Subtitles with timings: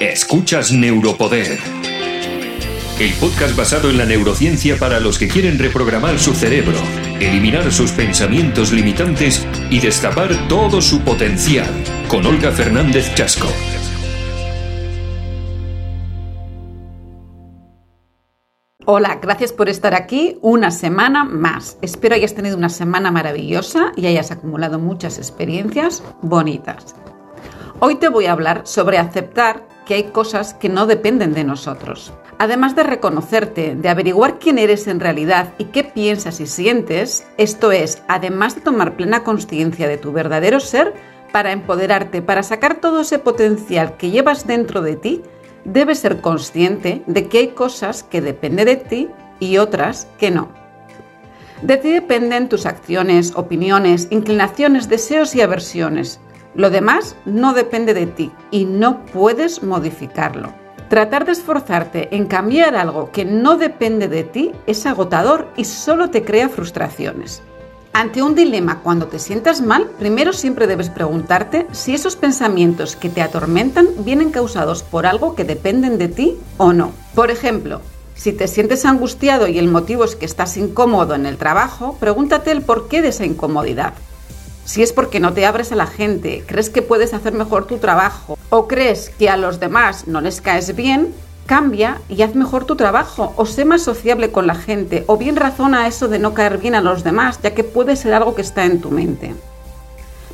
[0.00, 1.58] Escuchas Neuropoder.
[3.00, 6.78] El podcast basado en la neurociencia para los que quieren reprogramar su cerebro,
[7.18, 11.66] eliminar sus pensamientos limitantes y destapar todo su potencial.
[12.06, 13.48] Con Olga Fernández Chasco.
[18.86, 21.76] Hola, gracias por estar aquí una semana más.
[21.82, 26.94] Espero hayas tenido una semana maravillosa y hayas acumulado muchas experiencias bonitas.
[27.80, 32.12] Hoy te voy a hablar sobre aceptar que hay cosas que no dependen de nosotros.
[32.38, 37.72] Además de reconocerte, de averiguar quién eres en realidad y qué piensas y sientes, esto
[37.72, 40.92] es, además de tomar plena conciencia de tu verdadero ser,
[41.32, 45.22] para empoderarte, para sacar todo ese potencial que llevas dentro de ti,
[45.64, 49.08] debes ser consciente de que hay cosas que dependen de ti
[49.40, 50.50] y otras que no.
[51.62, 56.20] De ti dependen tus acciones, opiniones, inclinaciones, deseos y aversiones.
[56.54, 60.52] Lo demás no depende de ti y no puedes modificarlo.
[60.88, 66.10] Tratar de esforzarte en cambiar algo que no depende de ti es agotador y solo
[66.10, 67.42] te crea frustraciones.
[67.92, 73.08] Ante un dilema cuando te sientas mal, primero siempre debes preguntarte si esos pensamientos que
[73.08, 76.92] te atormentan vienen causados por algo que dependen de ti o no.
[77.14, 77.80] Por ejemplo,
[78.14, 82.50] si te sientes angustiado y el motivo es que estás incómodo en el trabajo, pregúntate
[82.50, 83.94] el porqué de esa incomodidad.
[84.68, 87.78] Si es porque no te abres a la gente, crees que puedes hacer mejor tu
[87.78, 91.14] trabajo o crees que a los demás no les caes bien,
[91.46, 95.34] Cambia y haz mejor tu trabajo, o sé más sociable con la gente, o bien
[95.34, 98.42] razona eso de no caer bien a los demás, ya que puede ser algo que
[98.42, 99.34] está en tu mente.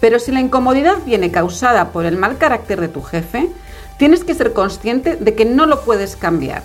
[0.00, 3.48] Pero si la incomodidad viene causada por el mal carácter de tu jefe,
[3.96, 6.62] tienes que ser consciente de que no lo puedes cambiar.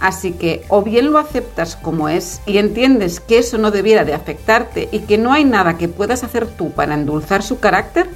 [0.00, 4.14] Así que o bien lo aceptas como es y entiendes que eso no debiera de
[4.14, 8.08] afectarte y que no hay nada que puedas hacer tú para endulzar su carácter,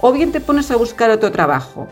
[0.00, 1.88] o bien te pones a buscar otro trabajo,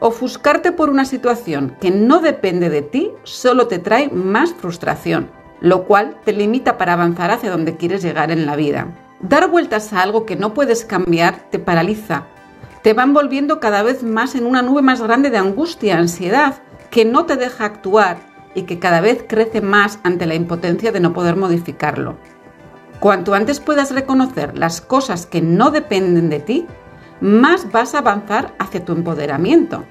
[0.00, 5.84] Ofuscarte por una situación que no depende de ti solo te trae más frustración, lo
[5.84, 8.88] cual te limita para avanzar hacia donde quieres llegar en la vida.
[9.20, 12.26] Dar vueltas a algo que no puedes cambiar te paraliza,
[12.82, 16.56] te va envolviendo cada vez más en una nube más grande de angustia, ansiedad,
[16.90, 18.18] que no te deja actuar
[18.54, 22.16] y que cada vez crece más ante la impotencia de no poder modificarlo.
[23.00, 26.66] Cuanto antes puedas reconocer las cosas que no dependen de ti,
[27.20, 29.84] más vas a avanzar hacia tu empoderamiento.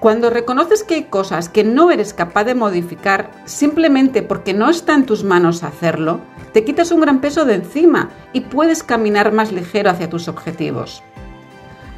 [0.00, 4.94] Cuando reconoces que hay cosas que no eres capaz de modificar simplemente porque no está
[4.94, 6.20] en tus manos hacerlo,
[6.52, 11.02] te quitas un gran peso de encima y puedes caminar más ligero hacia tus objetivos.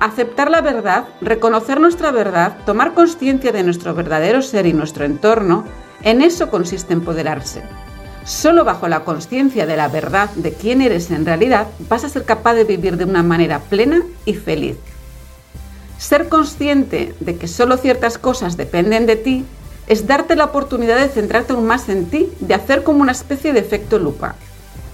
[0.00, 5.66] Aceptar la verdad, reconocer nuestra verdad, tomar conciencia de nuestro verdadero ser y nuestro entorno,
[6.02, 7.62] en eso consiste empoderarse.
[8.24, 12.24] Solo bajo la conciencia de la verdad de quién eres en realidad vas a ser
[12.24, 14.78] capaz de vivir de una manera plena y feliz.
[15.98, 19.44] Ser consciente de que solo ciertas cosas dependen de ti
[19.86, 23.52] es darte la oportunidad de centrarte aún más en ti, de hacer como una especie
[23.52, 24.36] de efecto lupa.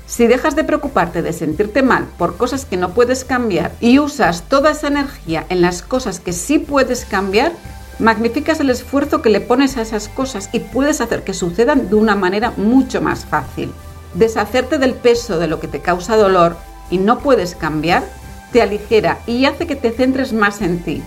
[0.06, 4.42] Si dejas de preocuparte de sentirte mal por cosas que no puedes cambiar y usas
[4.42, 7.52] toda esa energía en las cosas que sí puedes cambiar,
[7.98, 11.96] magnificas el esfuerzo que le pones a esas cosas y puedes hacer que sucedan de
[11.96, 13.72] una manera mucho más fácil.
[14.14, 16.56] Deshacerte del peso de lo que te causa dolor
[16.88, 18.04] y no puedes cambiar
[18.52, 21.02] te aligera y hace que te centres más en ti.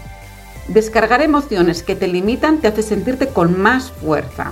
[0.67, 4.51] Descargar emociones que te limitan te hace sentirte con más fuerza.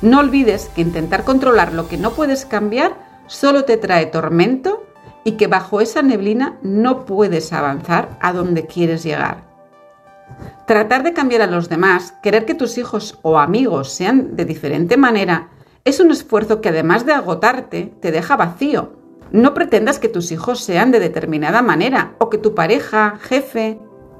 [0.00, 4.84] No olvides que intentar controlar lo que no puedes cambiar solo te trae tormento
[5.24, 9.48] y que bajo esa neblina no puedes avanzar a donde quieres llegar.
[10.66, 14.96] Tratar de cambiar a los demás, querer que tus hijos o amigos sean de diferente
[14.96, 15.48] manera,
[15.84, 19.00] es un esfuerzo que además de agotarte, te deja vacío
[19.32, 23.78] no pretendas que tus hijos sean de determinada manera o que tu pareja, jefe,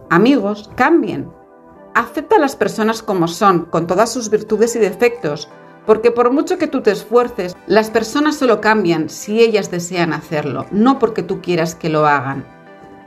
[0.08, 1.28] amigos cambien.
[1.94, 5.48] Acepta a las personas como son, con todas sus virtudes y defectos,
[5.86, 10.66] porque por mucho que tú te esfuerces, las personas solo cambian si ellas desean hacerlo,
[10.70, 12.44] no porque tú quieras que lo hagan.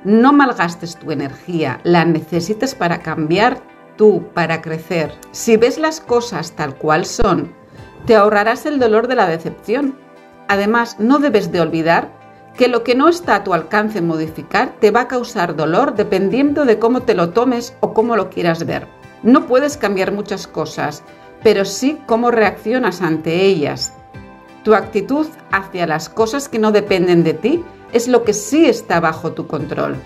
[0.03, 3.61] No malgastes tu energía, la necesitas para cambiar
[3.95, 5.14] tú, para crecer.
[5.31, 7.53] Si ves las cosas tal cual son,
[8.05, 10.03] te ahorrarás el dolor de la decepción
[10.47, 12.11] Además, no debes de olvidar
[12.55, 16.66] que lo que no está a tu alcance modificar te va a causar dolor dependiendo
[16.66, 18.87] de cómo te lo tomes o cómo lo quieras ver.
[19.23, 21.03] No puedes cambiar muchas cosas,
[21.43, 23.93] pero sí cómo reaccionas ante ellas.
[24.63, 28.99] Tu actitud hacia las cosas que no dependen de ti es lo que sí está
[28.99, 29.97] bajo tu control.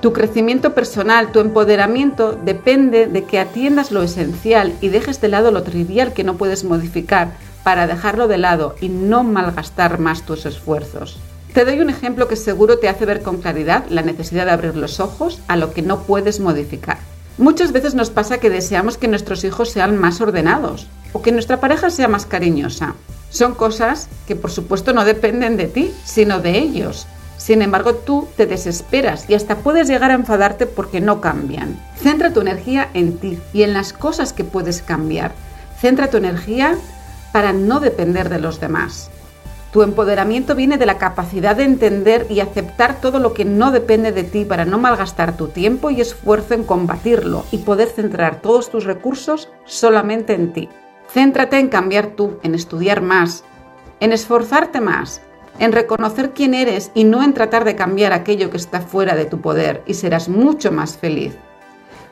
[0.00, 5.50] Tu crecimiento personal, tu empoderamiento depende de que atiendas lo esencial y dejes de lado
[5.50, 7.32] lo trivial que no puedes modificar
[7.64, 11.18] para dejarlo de lado y no malgastar más tus esfuerzos.
[11.52, 14.76] Te doy un ejemplo que seguro te hace ver con claridad la necesidad de abrir
[14.76, 16.98] los ojos a lo que no puedes modificar.
[17.38, 21.60] Muchas veces nos pasa que deseamos que nuestros hijos sean más ordenados o que nuestra
[21.60, 22.94] pareja sea más cariñosa.
[23.30, 27.06] Son cosas que por supuesto no dependen de ti, sino de ellos.
[27.36, 31.80] Sin embargo, tú te desesperas y hasta puedes llegar a enfadarte porque no cambian.
[32.02, 35.32] Centra tu energía en ti y en las cosas que puedes cambiar.
[35.80, 36.76] Centra tu energía
[37.32, 39.10] para no depender de los demás.
[39.72, 44.12] Tu empoderamiento viene de la capacidad de entender y aceptar todo lo que no depende
[44.12, 48.70] de ti para no malgastar tu tiempo y esfuerzo en combatirlo y poder centrar todos
[48.70, 50.68] tus recursos solamente en ti.
[51.12, 53.44] Céntrate en cambiar tú, en estudiar más,
[54.00, 55.20] en esforzarte más,
[55.58, 59.26] en reconocer quién eres y no en tratar de cambiar aquello que está fuera de
[59.26, 61.36] tu poder y serás mucho más feliz.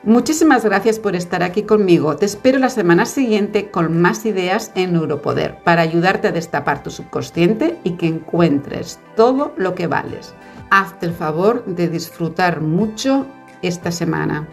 [0.07, 2.15] Muchísimas gracias por estar aquí conmigo.
[2.15, 6.91] Te espero la semana siguiente con más ideas en Neuropoder para ayudarte a destapar tu
[6.91, 10.33] subconsciente y que encuentres todo lo que vales.
[10.69, 13.25] Hazte el favor de disfrutar mucho
[13.61, 14.45] esta semana.